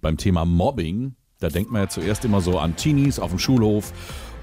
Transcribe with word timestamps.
Beim 0.00 0.16
Thema 0.16 0.44
Mobbing, 0.44 1.16
da 1.40 1.48
denkt 1.48 1.72
man 1.72 1.82
ja 1.82 1.88
zuerst 1.88 2.24
immer 2.24 2.40
so 2.40 2.60
an 2.60 2.76
Teenies 2.76 3.18
auf 3.18 3.30
dem 3.30 3.40
Schulhof 3.40 3.92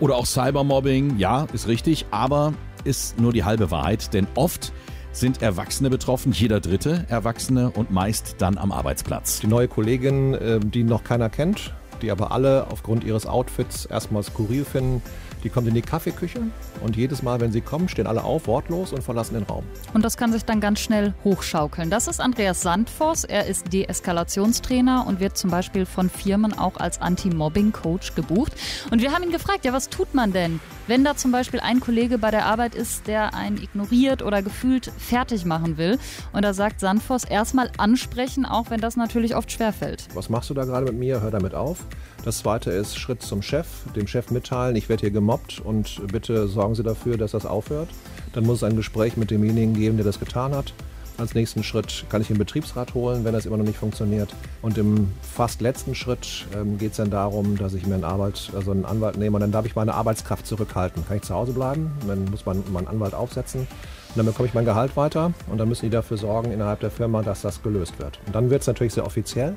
oder 0.01 0.17
auch 0.17 0.25
Cybermobbing. 0.25 1.17
Ja, 1.17 1.47
ist 1.54 1.70
richtig, 1.70 2.08
aber 2.12 2.54
ist 2.83 3.17
nur 3.21 3.31
die 3.31 3.46
halbe 3.46 3.71
Wahrheit, 3.71 4.13
denn 4.13 4.28
oft 4.36 4.73
sind 5.13 5.41
Erwachsene 5.41 5.89
betroffen, 5.89 6.33
jeder 6.33 6.60
dritte 6.60 7.05
Erwachsene 7.07 7.71
und 7.71 7.89
meist 7.89 8.36
dann 8.39 8.57
am 8.57 8.73
Arbeitsplatz. 8.73 9.39
Die 9.39 9.47
neue 9.47 9.70
Kollegin, 9.70 10.33
äh, 10.33 10.60
die 10.60 10.83
noch 10.83 11.05
keiner 11.05 11.29
kennt, 11.29 11.74
die 12.01 12.12
aber 12.12 12.33
alle 12.33 12.67
aufgrund 12.69 13.06
ihres 13.06 13.26
Outfits 13.26 13.85
erstmal 13.85 14.24
skurril 14.24 14.65
finden, 14.65 15.01
die 15.46 15.51
kommt 15.51 15.67
in 15.67 15.75
die 15.75 15.83
Kaffeeküche 15.83 16.41
und 16.81 16.95
jedes 16.95 17.21
Mal, 17.21 17.39
wenn 17.39 17.52
sie 17.52 17.62
kommen, 17.62 17.88
stehen 17.88 18.07
alle 18.07 18.23
auf, 18.23 18.48
wortlos 18.48 18.91
und 18.91 19.03
verlassen 19.03 19.35
den 19.35 19.44
Raum. 19.44 19.63
Und 19.94 20.03
das 20.03 20.17
kann 20.17 20.34
sich 20.34 20.44
dann 20.44 20.59
ganz 20.59 20.80
schnell 20.80 21.13
hochschaukeln. 21.23 21.91
Das 21.91 22.07
ist 22.07 22.20
Andreas 22.20 22.63
Sandvoss. 22.63 23.23
Er 23.23 23.45
ist 23.45 23.71
Deeskalationstrainer 23.71 25.05
und 25.08 25.20
wird 25.20 25.38
zum 25.38 25.52
Beispiel 25.52 25.85
von 25.85 26.09
Firmen 26.09 26.58
auch 26.58 26.77
als 26.77 26.99
Anti-Mobbing-Coach 26.99 28.16
gebucht. 28.16 28.53
Und 28.89 29.03
wir 29.03 29.12
haben 29.12 29.23
ihn 29.23 29.31
gefragt, 29.31 29.66
ja, 29.66 29.72
was 29.72 29.89
tut 29.89 30.16
man 30.16 30.34
denn, 30.34 30.59
wenn 30.88 31.03
da 31.03 31.16
zum 31.16 31.31
Beispiel 31.31 31.59
ein 31.59 31.80
Kollege 31.80 32.17
bei 32.17 32.31
der 32.31 32.48
Arbeit 32.48 32.73
ist, 32.73 33.05
der 33.05 33.36
einen 33.36 33.58
ignoriert 33.58 34.23
oder 34.23 34.41
gefühlt 34.41 34.91
fertig 34.98 35.45
machen 35.45 35.77
will? 35.77 36.00
Und 36.34 36.44
da 36.44 36.55
sagt 36.55 36.80
Sandvoss, 36.80 37.23
erstmal 37.23 37.70
ansprechen, 37.77 38.48
auch 38.48 38.72
wenn 38.72 38.81
das 38.81 38.98
natürlich 38.98 39.36
oft 39.36 39.52
schwerfällt. 39.52 40.08
Was 40.16 40.27
machst 40.27 40.50
du 40.50 40.55
da 40.55 40.66
gerade 40.66 40.86
mit 40.86 40.95
mir? 40.95 41.22
Hör 41.22 41.30
damit 41.30 41.53
auf. 41.53 41.86
Das 42.26 42.40
zweite 42.40 42.72
ist 42.72 42.98
Schritt 42.98 43.22
zum 43.22 43.44
Chef, 43.44 43.68
dem 43.96 44.08
Chef 44.08 44.32
mitteilen, 44.32 44.76
ich 44.76 44.90
werde 44.90 45.02
hier 45.02 45.12
gemobbt 45.12 45.62
und 45.64 46.02
bitte 46.08 46.48
sorgen 46.48 46.74
Sie 46.74 46.82
dafür, 46.82 47.18
dass 47.18 47.34
das 47.34 47.46
aufhört. 47.46 47.88
Dann 48.34 48.48
muss 48.48 48.58
es 48.58 48.64
ein 48.64 48.76
Gespräch 48.76 49.16
mit 49.16 49.30
demjenigen 49.30 49.76
geben, 49.76 49.98
der 49.98 50.06
das 50.08 50.20
getan 50.20 50.56
hat. 50.56 50.74
Als 51.20 51.36
nächsten 51.36 51.64
Schritt 51.64 52.04
kann 52.10 52.22
ich 52.22 52.28
den 52.28 52.40
Betriebsrat 52.40 52.96
holen, 52.96 53.26
wenn 53.26 53.34
das 53.34 53.46
immer 53.46 53.58
noch 53.58 53.64
nicht 53.64 53.78
funktioniert. 53.78 54.34
Und 54.64 54.80
im 54.80 55.12
fast 55.22 55.62
letzten 55.62 55.94
Schritt 55.94 56.48
ähm, 56.56 56.80
geht 56.80 56.92
es 56.92 56.98
dann 56.98 57.12
darum, 57.12 57.58
dass 57.58 57.76
ich 57.76 57.86
mir 57.86 57.94
einen, 57.94 58.04
Arbeit, 58.04 58.50
also 58.56 58.72
einen 58.72 58.86
Anwalt 58.86 59.18
nehme 59.18 59.36
und 59.36 59.42
dann 59.42 59.52
darf 59.52 59.67
ich 59.67 59.76
meine 59.76 59.94
Arbeitskraft 59.94 60.48
zurückhalten. 60.48 61.06
Kann 61.08 61.17
ich 61.17 61.23
zu 61.23 61.36
Hause 61.36 61.54
bleiben, 61.54 61.92
dann 62.08 62.26
muss 62.26 62.48
man 62.48 62.64
meinen 62.73 62.88
Anwalt 62.88 63.14
aufsetzen 63.14 63.67
und 64.16 64.19
dann 64.19 64.27
bekomme 64.27 64.47
ich 64.47 64.53
mein 64.53 64.63
Gehalt 64.63 64.95
weiter 64.95 65.33
und 65.52 65.58
dann 65.58 65.67
müssen 65.67 65.88
die 65.88 65.89
dafür 65.89 66.16
sorgen 66.16 66.53
innerhalb 66.53 66.80
der 66.80 66.89
Firma, 66.89 67.21
dass 67.21 67.41
das 67.41 67.61
gelöst 67.61 67.99
wird. 67.99 68.17
Und 68.25 68.33
dann 68.33 68.49
wird 68.49 68.61
es 68.61 68.67
natürlich 68.67 68.94
sehr 68.94 69.05
offiziell. 69.05 69.53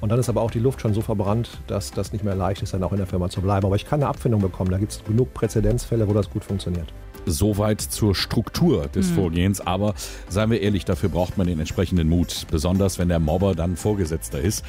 Und 0.00 0.08
dann 0.08 0.18
ist 0.18 0.28
aber 0.28 0.42
auch 0.42 0.50
die 0.50 0.58
Luft 0.58 0.80
schon 0.80 0.92
so 0.92 1.02
verbrannt, 1.02 1.60
dass 1.68 1.92
das 1.92 2.12
nicht 2.12 2.24
mehr 2.24 2.34
leicht 2.34 2.62
ist, 2.62 2.74
dann 2.74 2.82
auch 2.82 2.90
in 2.90 2.98
der 2.98 3.06
Firma 3.06 3.28
zu 3.28 3.40
bleiben. 3.40 3.64
Aber 3.64 3.76
ich 3.76 3.86
kann 3.86 4.00
eine 4.00 4.08
Abfindung 4.08 4.40
bekommen. 4.40 4.72
Da 4.72 4.78
gibt 4.78 4.90
es 4.90 5.04
genug 5.04 5.32
Präzedenzfälle, 5.32 6.08
wo 6.08 6.12
das 6.12 6.28
gut 6.28 6.42
funktioniert. 6.42 6.92
Soweit 7.26 7.80
zur 7.80 8.16
Struktur 8.16 8.88
des 8.88 9.10
mhm. 9.10 9.14
Vorgehens. 9.14 9.60
Aber 9.60 9.94
seien 10.28 10.50
wir 10.50 10.60
ehrlich, 10.60 10.84
dafür 10.84 11.08
braucht 11.08 11.38
man 11.38 11.46
den 11.46 11.60
entsprechenden 11.60 12.08
Mut. 12.08 12.48
Besonders 12.50 12.98
wenn 12.98 13.08
der 13.08 13.20
Mobber 13.20 13.54
dann 13.54 13.76
Vorgesetzter 13.76 14.40
ist. 14.40 14.64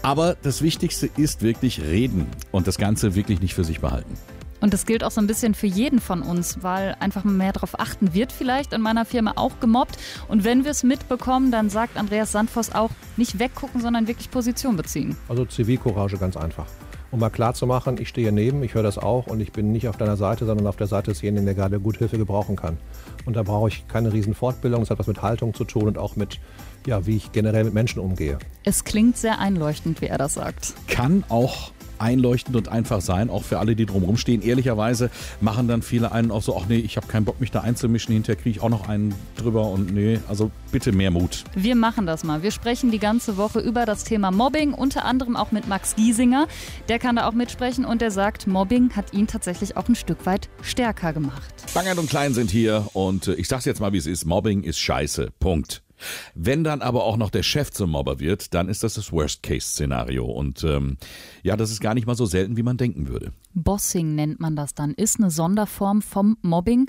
Aber 0.00 0.36
das 0.40 0.62
Wichtigste 0.62 1.10
ist 1.18 1.42
wirklich 1.42 1.82
reden 1.82 2.26
und 2.50 2.66
das 2.66 2.78
Ganze 2.78 3.14
wirklich 3.14 3.42
nicht 3.42 3.52
für 3.52 3.64
sich 3.64 3.80
behalten. 3.80 4.16
Und 4.64 4.72
das 4.72 4.86
gilt 4.86 5.04
auch 5.04 5.10
so 5.10 5.20
ein 5.20 5.26
bisschen 5.26 5.52
für 5.52 5.66
jeden 5.66 6.00
von 6.00 6.22
uns, 6.22 6.62
weil 6.62 6.96
einfach 6.98 7.22
mehr 7.22 7.52
darauf 7.52 7.78
achten 7.78 8.14
wird 8.14 8.32
vielleicht 8.32 8.72
in 8.72 8.80
meiner 8.80 9.04
Firma 9.04 9.34
auch 9.36 9.60
gemobbt. 9.60 9.98
Und 10.26 10.42
wenn 10.42 10.64
wir 10.64 10.70
es 10.70 10.82
mitbekommen, 10.82 11.50
dann 11.50 11.68
sagt 11.68 11.98
Andreas 11.98 12.32
Sandvoss 12.32 12.72
auch, 12.74 12.88
nicht 13.18 13.38
weggucken, 13.38 13.82
sondern 13.82 14.06
wirklich 14.06 14.30
Position 14.30 14.78
beziehen. 14.78 15.18
Also 15.28 15.44
Zivilcourage 15.44 16.16
ganz 16.16 16.38
einfach. 16.38 16.64
Um 17.10 17.20
mal 17.20 17.28
klarzumachen, 17.28 18.00
ich 18.00 18.08
stehe 18.08 18.32
neben, 18.32 18.62
ich 18.62 18.72
höre 18.72 18.82
das 18.82 18.96
auch 18.96 19.26
und 19.26 19.40
ich 19.40 19.52
bin 19.52 19.70
nicht 19.70 19.86
auf 19.86 19.98
deiner 19.98 20.16
Seite, 20.16 20.46
sondern 20.46 20.66
auf 20.66 20.76
der 20.76 20.86
Seite 20.86 21.10
desjenigen, 21.10 21.44
der 21.44 21.54
gerade 21.54 21.78
gut 21.78 21.98
Hilfe 21.98 22.16
gebrauchen 22.16 22.56
kann. 22.56 22.78
Und 23.26 23.36
da 23.36 23.42
brauche 23.42 23.68
ich 23.68 23.86
keine 23.86 24.14
riesen 24.14 24.32
Fortbildung, 24.32 24.80
es 24.80 24.88
hat 24.88 24.98
was 24.98 25.06
mit 25.06 25.20
Haltung 25.20 25.52
zu 25.52 25.64
tun 25.64 25.88
und 25.88 25.98
auch 25.98 26.16
mit, 26.16 26.40
ja, 26.86 27.04
wie 27.04 27.16
ich 27.16 27.32
generell 27.32 27.64
mit 27.64 27.74
Menschen 27.74 28.00
umgehe. 28.00 28.38
Es 28.64 28.84
klingt 28.84 29.18
sehr 29.18 29.40
einleuchtend, 29.40 30.00
wie 30.00 30.06
er 30.06 30.16
das 30.16 30.32
sagt. 30.32 30.72
Kann 30.88 31.22
auch 31.28 31.70
einleuchtend 32.04 32.54
und 32.54 32.68
einfach 32.68 33.00
sein, 33.00 33.30
auch 33.30 33.42
für 33.42 33.58
alle, 33.58 33.74
die 33.74 33.86
drumherum 33.86 34.18
stehen. 34.18 34.42
Ehrlicherweise 34.42 35.10
machen 35.40 35.66
dann 35.68 35.80
viele 35.80 36.12
einen 36.12 36.30
auch 36.30 36.42
so, 36.42 36.56
ach 36.56 36.66
nee, 36.68 36.76
ich 36.76 36.98
habe 36.98 37.06
keinen 37.06 37.24
Bock, 37.24 37.40
mich 37.40 37.50
da 37.50 37.62
einzumischen, 37.62 38.12
hinterher 38.12 38.40
kriege 38.40 38.50
ich 38.50 38.62
auch 38.62 38.68
noch 38.68 38.88
einen 38.88 39.14
drüber 39.36 39.68
und 39.68 39.94
nee, 39.94 40.20
also 40.28 40.50
bitte 40.70 40.92
mehr 40.92 41.10
Mut. 41.10 41.44
Wir 41.54 41.74
machen 41.74 42.04
das 42.04 42.22
mal. 42.22 42.42
Wir 42.42 42.50
sprechen 42.50 42.90
die 42.90 42.98
ganze 42.98 43.38
Woche 43.38 43.60
über 43.60 43.86
das 43.86 44.04
Thema 44.04 44.30
Mobbing, 44.30 44.74
unter 44.74 45.06
anderem 45.06 45.34
auch 45.34 45.50
mit 45.50 45.66
Max 45.66 45.96
Giesinger. 45.96 46.46
Der 46.88 46.98
kann 46.98 47.16
da 47.16 47.26
auch 47.26 47.32
mitsprechen 47.32 47.86
und 47.86 48.02
der 48.02 48.10
sagt, 48.10 48.46
Mobbing 48.46 48.90
hat 48.94 49.14
ihn 49.14 49.26
tatsächlich 49.26 49.78
auch 49.78 49.88
ein 49.88 49.94
Stück 49.94 50.26
weit 50.26 50.50
stärker 50.60 51.14
gemacht. 51.14 51.54
Bangert 51.72 51.98
und 51.98 52.10
Klein 52.10 52.34
sind 52.34 52.50
hier 52.50 52.86
und 52.92 53.28
äh, 53.28 53.34
ich 53.34 53.48
sag's 53.48 53.64
jetzt 53.64 53.80
mal, 53.80 53.92
wie 53.94 53.98
es 53.98 54.06
ist. 54.06 54.26
Mobbing 54.26 54.62
ist 54.62 54.78
scheiße. 54.78 55.30
Punkt. 55.40 55.82
Wenn 56.34 56.64
dann 56.64 56.82
aber 56.82 57.04
auch 57.04 57.16
noch 57.16 57.30
der 57.30 57.42
Chef 57.42 57.70
zum 57.70 57.90
Mobber 57.90 58.20
wird, 58.20 58.54
dann 58.54 58.68
ist 58.68 58.82
das 58.82 58.94
das 58.94 59.12
Worst-Case-Szenario. 59.12 60.24
Und 60.24 60.64
ähm, 60.64 60.96
ja, 61.42 61.56
das 61.56 61.70
ist 61.70 61.80
gar 61.80 61.94
nicht 61.94 62.06
mal 62.06 62.16
so 62.16 62.26
selten, 62.26 62.56
wie 62.56 62.62
man 62.62 62.76
denken 62.76 63.08
würde. 63.08 63.32
Bossing 63.54 64.14
nennt 64.14 64.40
man 64.40 64.56
das 64.56 64.74
dann, 64.74 64.92
ist 64.94 65.18
eine 65.18 65.30
Sonderform 65.30 66.02
vom 66.02 66.36
Mobbing. 66.42 66.86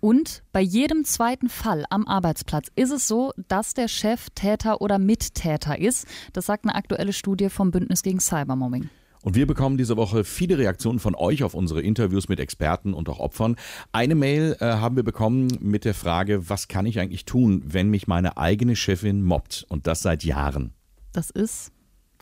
Und 0.00 0.42
bei 0.52 0.60
jedem 0.60 1.04
zweiten 1.04 1.48
Fall 1.48 1.86
am 1.88 2.06
Arbeitsplatz 2.06 2.68
ist 2.76 2.90
es 2.90 3.08
so, 3.08 3.32
dass 3.48 3.72
der 3.72 3.88
Chef 3.88 4.28
Täter 4.34 4.82
oder 4.82 4.98
Mittäter 4.98 5.78
ist. 5.78 6.06
Das 6.34 6.44
sagt 6.44 6.66
eine 6.66 6.74
aktuelle 6.74 7.14
Studie 7.14 7.48
vom 7.48 7.70
Bündnis 7.70 8.02
gegen 8.02 8.20
Cybermobbing. 8.20 8.90
Und 9.24 9.36
wir 9.36 9.46
bekommen 9.46 9.78
diese 9.78 9.96
Woche 9.96 10.22
viele 10.22 10.58
Reaktionen 10.58 10.98
von 10.98 11.14
euch 11.14 11.44
auf 11.44 11.54
unsere 11.54 11.80
Interviews 11.80 12.28
mit 12.28 12.38
Experten 12.38 12.92
und 12.92 13.08
auch 13.08 13.20
Opfern. 13.20 13.56
Eine 13.90 14.14
Mail 14.14 14.54
äh, 14.60 14.66
haben 14.66 14.96
wir 14.96 15.02
bekommen 15.02 15.48
mit 15.60 15.86
der 15.86 15.94
Frage, 15.94 16.50
was 16.50 16.68
kann 16.68 16.84
ich 16.84 17.00
eigentlich 17.00 17.24
tun, 17.24 17.62
wenn 17.64 17.88
mich 17.88 18.06
meine 18.06 18.36
eigene 18.36 18.76
Chefin 18.76 19.24
mobbt? 19.24 19.64
Und 19.70 19.86
das 19.86 20.02
seit 20.02 20.24
Jahren. 20.24 20.74
Das 21.12 21.30
ist 21.30 21.72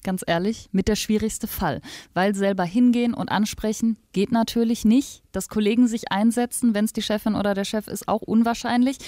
ganz 0.04 0.22
ehrlich, 0.24 0.68
mit 0.70 0.86
der 0.86 0.94
schwierigste 0.94 1.48
Fall. 1.48 1.80
Weil 2.14 2.36
selber 2.36 2.62
hingehen 2.64 3.14
und 3.14 3.30
ansprechen 3.30 3.96
geht 4.12 4.30
natürlich 4.30 4.84
nicht. 4.84 5.24
Dass 5.32 5.48
Kollegen 5.48 5.88
sich 5.88 6.12
einsetzen, 6.12 6.72
wenn 6.72 6.84
es 6.84 6.92
die 6.92 7.02
Chefin 7.02 7.34
oder 7.34 7.54
der 7.54 7.64
Chef 7.64 7.88
ist, 7.88 8.06
auch 8.06 8.22
unwahrscheinlich. 8.22 8.98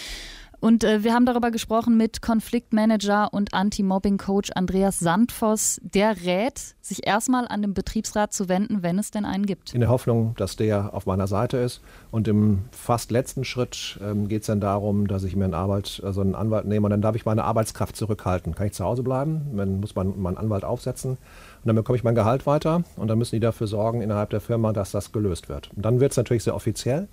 Und 0.60 0.84
äh, 0.84 1.04
wir 1.04 1.12
haben 1.12 1.26
darüber 1.26 1.50
gesprochen 1.50 1.96
mit 1.96 2.22
Konfliktmanager 2.22 3.32
und 3.32 3.54
Anti-Mobbing-Coach 3.54 4.50
Andreas 4.54 4.98
Sandvoss. 4.98 5.80
Der 5.82 6.24
rät, 6.24 6.74
sich 6.80 7.06
erstmal 7.06 7.46
an 7.48 7.62
den 7.62 7.74
Betriebsrat 7.74 8.32
zu 8.32 8.48
wenden, 8.48 8.82
wenn 8.82 8.98
es 8.98 9.10
denn 9.10 9.24
einen 9.24 9.46
gibt. 9.46 9.74
In 9.74 9.80
der 9.80 9.88
Hoffnung, 9.88 10.34
dass 10.36 10.56
der 10.56 10.94
auf 10.94 11.06
meiner 11.06 11.26
Seite 11.26 11.58
ist. 11.58 11.80
Und 12.10 12.28
im 12.28 12.64
fast 12.70 13.10
letzten 13.10 13.44
Schritt 13.44 13.98
ähm, 14.02 14.28
geht 14.28 14.42
es 14.42 14.46
dann 14.46 14.60
darum, 14.60 15.06
dass 15.06 15.24
ich 15.24 15.36
mir 15.36 15.44
einen, 15.44 15.54
Arbeit, 15.54 16.00
also 16.04 16.20
einen 16.20 16.34
Anwalt 16.34 16.66
nehme 16.66 16.86
und 16.86 16.90
dann 16.90 17.02
darf 17.02 17.16
ich 17.16 17.24
meine 17.24 17.44
Arbeitskraft 17.44 17.96
zurückhalten. 17.96 18.54
Kann 18.54 18.66
ich 18.66 18.72
zu 18.72 18.84
Hause 18.84 19.02
bleiben? 19.02 19.56
Dann 19.56 19.80
muss 19.80 19.94
man 19.94 20.20
meinen 20.20 20.36
Anwalt 20.36 20.64
aufsetzen. 20.64 21.18
Und 21.64 21.68
dann 21.68 21.76
bekomme 21.76 21.96
ich 21.96 22.04
mein 22.04 22.14
Gehalt 22.14 22.44
weiter 22.44 22.84
und 22.96 23.08
dann 23.08 23.16
müssen 23.16 23.36
die 23.36 23.40
dafür 23.40 23.66
sorgen 23.66 24.02
innerhalb 24.02 24.28
der 24.28 24.42
Firma, 24.42 24.74
dass 24.74 24.90
das 24.90 25.12
gelöst 25.12 25.48
wird. 25.48 25.70
Und 25.74 25.82
dann 25.82 25.98
wird 25.98 26.10
es 26.10 26.18
natürlich 26.18 26.44
sehr 26.44 26.54
offiziell. 26.54 27.08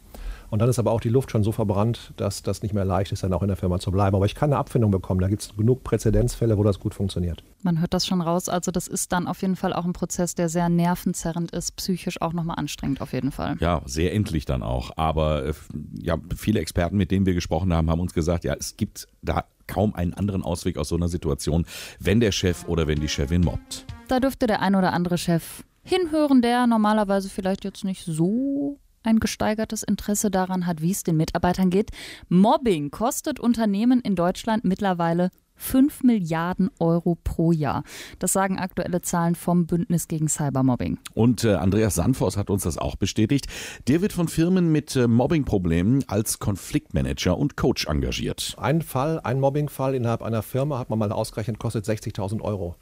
Und 0.50 0.60
dann 0.60 0.68
ist 0.68 0.78
aber 0.78 0.92
auch 0.92 1.00
die 1.00 1.08
Luft 1.08 1.32
schon 1.32 1.42
so 1.42 1.54
verbrannt, 1.54 2.12
dass 2.18 2.44
das 2.44 2.62
nicht 2.62 2.74
mehr 2.74 2.84
leicht 2.84 3.14
ist, 3.14 3.24
dann 3.24 3.32
auch 3.32 3.42
in 3.42 3.48
der 3.48 3.56
Firma 3.56 3.80
zu 3.80 3.90
bleiben. 3.90 4.14
Aber 4.18 4.26
ich 4.26 4.36
kann 4.36 4.52
eine 4.52 4.60
Abfindung 4.60 4.92
bekommen. 4.92 5.22
Da 5.22 5.30
gibt 5.30 5.42
es 5.44 5.56
genug 5.56 5.86
Präzedenzfälle, 5.86 6.58
wo 6.58 6.64
das 6.64 6.82
gut 6.82 6.94
funktioniert. 6.94 7.42
Man 7.62 7.80
hört 7.80 7.94
das 7.94 8.06
schon 8.06 8.20
raus. 8.20 8.50
Also 8.50 8.72
das 8.72 8.90
ist 8.90 9.14
dann 9.14 9.28
auf 9.28 9.42
jeden 9.42 9.56
Fall 9.56 9.72
auch 9.72 9.86
ein 9.86 9.94
Prozess, 9.94 10.36
der 10.36 10.50
sehr 10.50 10.68
nervenzerrend 10.68 11.52
ist, 11.52 11.78
psychisch 11.78 12.22
auch 12.22 12.34
nochmal 12.34 12.58
anstrengend 12.60 13.00
auf 13.00 13.14
jeden 13.14 13.32
Fall. 13.32 13.56
Ja, 13.62 13.82
sehr 13.86 14.14
endlich 14.14 14.44
dann 14.44 14.64
auch. 14.64 14.92
Aber 14.98 15.46
äh, 15.46 15.54
ja, 16.02 16.18
viele 16.36 16.60
Experten, 16.60 16.98
mit 16.98 17.12
denen 17.12 17.26
wir 17.26 17.34
gesprochen 17.34 17.74
haben, 17.74 17.90
haben 17.90 18.02
uns 18.02 18.14
gesagt, 18.14 18.44
ja, 18.44 18.54
es 18.60 18.76
gibt 18.76 19.08
da 19.22 19.46
kaum 19.68 19.96
einen 19.96 20.14
anderen 20.14 20.44
Ausweg 20.44 20.78
aus 20.78 20.90
so 20.90 20.98
einer 20.98 21.08
Situation, 21.08 21.66
wenn 22.00 22.20
der 22.20 22.34
Chef 22.34 22.68
oder 22.68 22.88
wenn 22.88 23.00
die 23.00 23.08
Chefin 23.08 23.40
mobbt. 23.40 23.86
Da 24.12 24.20
dürfte 24.20 24.46
der 24.46 24.62
ein 24.62 24.76
oder 24.76 24.92
andere 24.92 25.18
Chef 25.18 25.64
hinhören, 25.84 26.42
der 26.42 26.68
normalerweise 26.68 27.30
vielleicht 27.30 27.64
jetzt 27.64 27.86
nicht 27.86 28.04
so 28.04 28.78
ein 29.04 29.22
gesteigertes 29.22 29.84
Interesse 29.84 30.30
daran 30.30 30.68
hat, 30.68 30.82
wie 30.82 30.92
es 30.92 31.04
den 31.04 31.16
Mitarbeitern 31.16 31.70
geht. 31.70 31.92
Mobbing 32.28 32.92
kostet 32.92 33.40
Unternehmen 33.40 34.02
in 34.02 34.18
Deutschland 34.18 34.66
mittlerweile 34.66 35.30
5 35.56 36.04
Milliarden 36.04 36.70
Euro 36.78 37.18
pro 37.24 37.54
Jahr. 37.54 37.86
Das 38.20 38.34
sagen 38.34 38.60
aktuelle 38.60 39.02
Zahlen 39.02 39.36
vom 39.36 39.66
Bündnis 39.66 40.10
gegen 40.10 40.28
Cybermobbing. 40.28 41.00
Und 41.14 41.46
äh, 41.46 41.54
Andreas 41.54 41.96
Sanfors 41.96 42.36
hat 42.36 42.50
uns 42.50 42.64
das 42.64 42.78
auch 42.78 42.98
bestätigt. 42.98 43.48
Der 43.88 44.02
wird 44.02 44.12
von 44.12 44.28
Firmen 44.28 44.74
mit 44.74 44.94
äh, 44.98 45.08
Mobbingproblemen 45.08 46.04
als 46.10 46.40
Konfliktmanager 46.40 47.38
und 47.38 47.56
Coach 47.56 47.88
engagiert. 47.88 48.56
Ein 48.58 48.82
Fall, 48.82 49.22
ein 49.22 49.40
Mobbingfall 49.40 49.96
innerhalb 49.96 50.22
einer 50.22 50.42
Firma, 50.42 50.80
hat 50.80 50.90
man 50.90 51.00
mal 51.00 51.14
ausgerechnet, 51.14 51.60
kostet 51.60 51.86
60.000 51.86 52.42
Euro. 52.42 52.76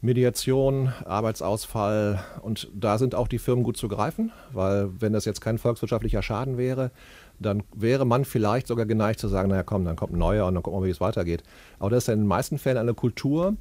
Mediation, 0.00 0.92
Arbeitsausfall 1.04 2.22
und 2.42 2.70
da 2.72 2.98
sind 2.98 3.16
auch 3.16 3.26
die 3.26 3.38
Firmen 3.38 3.64
gut 3.64 3.76
zu 3.76 3.88
greifen, 3.88 4.30
weil 4.52 4.90
wenn 5.00 5.12
das 5.12 5.24
jetzt 5.24 5.40
kein 5.40 5.58
volkswirtschaftlicher 5.58 6.22
Schaden 6.22 6.56
wäre, 6.56 6.92
dann 7.40 7.64
wäre 7.74 8.04
man 8.04 8.24
vielleicht 8.24 8.68
sogar 8.68 8.86
geneigt 8.86 9.18
zu 9.18 9.28
sagen, 9.28 9.48
naja 9.48 9.64
komm, 9.64 9.84
dann 9.84 9.96
kommt 9.96 10.12
ein 10.12 10.18
neuer 10.18 10.46
und 10.46 10.54
dann 10.54 10.62
gucken 10.62 10.80
wir, 10.80 10.86
wie 10.86 10.92
es 10.92 11.00
weitergeht. 11.00 11.42
Aber 11.80 11.90
das 11.90 12.04
ist 12.04 12.08
in 12.08 12.20
den 12.20 12.28
meisten 12.28 12.58
Fällen 12.58 12.78
eine 12.78 12.94
Kultur, 12.94 13.56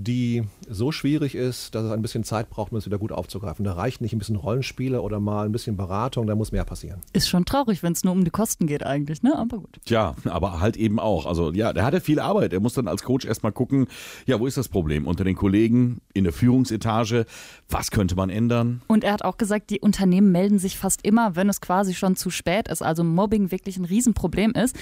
die 0.00 0.44
so 0.68 0.92
schwierig 0.92 1.34
ist, 1.34 1.74
dass 1.74 1.82
es 1.82 1.90
ein 1.90 2.00
bisschen 2.02 2.22
Zeit 2.22 2.50
braucht, 2.50 2.70
um 2.70 2.78
es 2.78 2.86
wieder 2.86 2.98
gut 2.98 3.10
aufzugreifen. 3.10 3.64
Da 3.64 3.72
reicht 3.72 4.00
nicht 4.00 4.12
ein 4.12 4.18
bisschen 4.20 4.36
Rollenspiele 4.36 5.02
oder 5.02 5.18
mal 5.18 5.44
ein 5.44 5.50
bisschen 5.50 5.76
Beratung, 5.76 6.28
da 6.28 6.36
muss 6.36 6.52
mehr 6.52 6.64
passieren. 6.64 7.00
Ist 7.12 7.28
schon 7.28 7.44
traurig, 7.44 7.82
wenn 7.82 7.94
es 7.94 8.04
nur 8.04 8.12
um 8.12 8.24
die 8.24 8.30
Kosten 8.30 8.68
geht 8.68 8.86
eigentlich, 8.86 9.24
ne? 9.24 9.36
Aber 9.36 9.58
gut. 9.58 9.80
Tja, 9.84 10.14
aber 10.24 10.60
halt 10.60 10.76
eben 10.76 11.00
auch. 11.00 11.26
Also 11.26 11.52
ja, 11.52 11.72
der 11.72 11.84
hatte 11.84 12.00
viel 12.00 12.20
Arbeit. 12.20 12.52
Er 12.52 12.60
muss 12.60 12.74
dann 12.74 12.86
als 12.86 13.02
Coach 13.02 13.26
erstmal 13.26 13.50
gucken, 13.50 13.88
ja, 14.24 14.38
wo 14.38 14.46
ist 14.46 14.56
das 14.56 14.68
Problem? 14.68 15.04
Unter 15.08 15.24
den 15.24 15.34
Kollegen, 15.34 16.00
in 16.14 16.22
der 16.22 16.32
Führungsetage, 16.32 17.26
was 17.68 17.90
könnte 17.90 18.14
man 18.14 18.30
ändern? 18.30 18.82
Und 18.86 19.02
er 19.02 19.12
hat 19.12 19.24
auch 19.24 19.36
gesagt, 19.36 19.70
die 19.70 19.80
Unternehmen 19.80 20.30
melden 20.30 20.60
sich 20.60 20.78
fast 20.78 21.04
immer, 21.04 21.34
wenn 21.34 21.48
es 21.48 21.60
quasi 21.60 21.92
schon 21.94 22.14
zu 22.14 22.30
spät 22.30 22.68
ist. 22.68 22.82
Also 22.82 23.02
Mobbing 23.02 23.50
wirklich 23.50 23.76
ein 23.76 23.84
Riesenproblem 23.84 24.52
ist. 24.52 24.76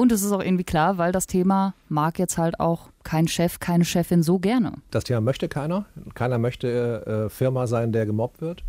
Und 0.00 0.12
es 0.12 0.22
ist 0.22 0.30
auch 0.30 0.44
irgendwie 0.44 0.62
klar, 0.62 0.96
weil 0.96 1.10
das 1.10 1.26
Thema 1.26 1.74
mag 1.88 2.20
jetzt 2.20 2.38
halt 2.38 2.60
auch 2.60 2.90
kein 3.02 3.26
Chef, 3.26 3.58
keine 3.58 3.84
Chefin 3.84 4.22
so 4.22 4.38
gerne. 4.38 4.74
Das 4.92 5.02
Thema 5.02 5.20
möchte 5.20 5.48
keiner. 5.48 5.86
Keiner 6.14 6.38
möchte 6.38 7.26
äh, 7.26 7.28
Firma 7.28 7.66
sein, 7.66 7.90
der 7.90 8.06
gemobbt 8.06 8.40
wird. 8.40 8.62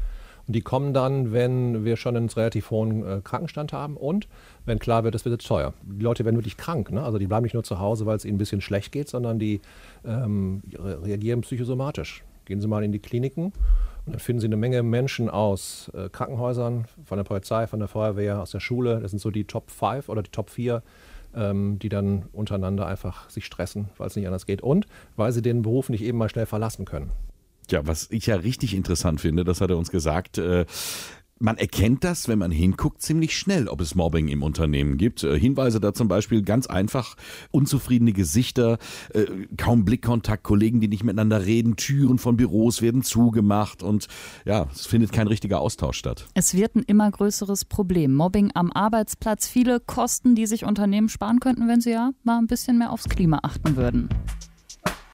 Und 0.47 0.55
die 0.55 0.61
kommen 0.61 0.91
dann, 0.91 1.31
wenn 1.31 1.85
wir 1.85 1.97
schon 1.97 2.17
einen 2.17 2.29
relativ 2.29 2.71
hohen 2.71 3.05
äh, 3.05 3.21
Krankenstand 3.23 3.73
haben 3.73 3.95
und 3.95 4.27
wenn 4.65 4.79
klar 4.79 5.03
wird, 5.03 5.13
es 5.13 5.23
wird 5.23 5.45
teuer. 5.45 5.75
Die 5.83 6.01
Leute 6.01 6.25
werden 6.25 6.35
wirklich 6.35 6.57
krank. 6.57 6.91
Ne? 6.91 7.03
Also 7.03 7.19
die 7.19 7.27
bleiben 7.27 7.43
nicht 7.43 7.53
nur 7.53 7.63
zu 7.63 7.79
Hause, 7.79 8.07
weil 8.07 8.17
es 8.17 8.25
ihnen 8.25 8.37
ein 8.37 8.39
bisschen 8.39 8.61
schlecht 8.61 8.91
geht, 8.91 9.07
sondern 9.07 9.37
die 9.37 9.61
ähm, 10.03 10.63
reagieren 10.73 11.41
psychosomatisch. 11.41 12.23
Gehen 12.45 12.59
Sie 12.59 12.67
mal 12.67 12.83
in 12.83 12.91
die 12.91 12.97
Kliniken 12.97 13.53
und 14.07 14.13
dann 14.13 14.19
finden 14.19 14.39
Sie 14.39 14.47
eine 14.47 14.57
Menge 14.57 14.81
Menschen 14.81 15.29
aus 15.29 15.91
äh, 15.93 16.09
Krankenhäusern, 16.09 16.85
von 17.05 17.19
der 17.19 17.23
Polizei, 17.23 17.67
von 17.67 17.77
der 17.77 17.87
Feuerwehr, 17.87 18.41
aus 18.41 18.49
der 18.49 18.59
Schule. 18.61 18.99
Das 18.99 19.11
sind 19.11 19.19
so 19.19 19.29
die 19.29 19.43
Top 19.43 19.69
5 19.69 20.09
oder 20.09 20.23
die 20.23 20.31
Top 20.31 20.49
4 20.49 20.81
ähm, 21.35 21.79
die 21.79 21.89
dann 21.89 22.23
untereinander 22.31 22.85
einfach 22.85 23.29
sich 23.29 23.45
stressen, 23.45 23.89
weil 23.97 24.07
es 24.07 24.15
nicht 24.15 24.27
anders 24.27 24.45
geht 24.45 24.61
und 24.61 24.87
weil 25.15 25.31
sie 25.31 25.41
den 25.41 25.61
Beruf 25.61 25.89
nicht 25.89 26.03
eben 26.03 26.17
mal 26.17 26.29
schnell 26.29 26.45
verlassen 26.45 26.85
können. 26.85 27.11
Ja, 27.69 27.85
was 27.85 28.09
ich 28.09 28.25
ja 28.25 28.35
richtig 28.35 28.73
interessant 28.73 29.21
finde, 29.21 29.43
das 29.43 29.61
hat 29.61 29.69
er 29.69 29.77
uns 29.77 29.91
gesagt, 29.91 30.37
äh, 30.39 30.65
man 31.39 31.57
erkennt 31.57 32.03
das, 32.03 32.27
wenn 32.27 32.39
man 32.39 32.51
hinguckt, 32.51 33.01
ziemlich 33.01 33.37
schnell, 33.37 33.67
ob 33.67 33.81
es 33.81 33.95
Mobbing 33.95 34.27
im 34.27 34.43
Unternehmen 34.43 34.97
gibt. 34.97 35.23
Äh, 35.23 35.39
Hinweise 35.39 35.79
da 35.79 35.93
zum 35.93 36.07
Beispiel 36.07 36.43
ganz 36.43 36.67
einfach, 36.67 37.15
unzufriedene 37.51 38.13
Gesichter, 38.13 38.77
äh, 39.13 39.25
kaum 39.57 39.85
Blickkontakt, 39.85 40.43
Kollegen, 40.43 40.79
die 40.81 40.87
nicht 40.87 41.03
miteinander 41.03 41.45
reden, 41.45 41.75
Türen 41.75 42.19
von 42.19 42.37
Büros 42.37 42.81
werden 42.81 43.01
zugemacht 43.03 43.83
und 43.83 44.07
ja, 44.45 44.67
es 44.73 44.85
findet 44.85 45.11
kein 45.11 45.27
richtiger 45.27 45.61
Austausch 45.61 45.97
statt. 45.97 46.27
Es 46.33 46.53
wird 46.53 46.75
ein 46.75 46.83
immer 46.83 47.09
größeres 47.09 47.65
Problem. 47.65 48.13
Mobbing 48.13 48.51
am 48.53 48.71
Arbeitsplatz, 48.71 49.47
viele 49.47 49.79
Kosten, 49.79 50.35
die 50.35 50.45
sich 50.45 50.65
Unternehmen 50.65 51.09
sparen 51.09 51.39
könnten, 51.39 51.67
wenn 51.67 51.81
sie 51.81 51.91
ja 51.91 52.11
mal 52.23 52.37
ein 52.37 52.47
bisschen 52.47 52.77
mehr 52.77 52.91
aufs 52.91 53.07
Klima 53.07 53.39
achten 53.43 53.75
würden. 53.75 54.09